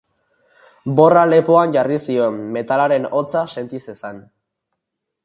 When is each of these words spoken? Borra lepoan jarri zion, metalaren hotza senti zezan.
Borra 0.99 1.25
lepoan 1.33 1.75
jarri 1.77 1.99
zion, 2.07 2.39
metalaren 2.57 3.05
hotza 3.19 3.45
senti 3.57 3.83
zezan. 3.89 4.23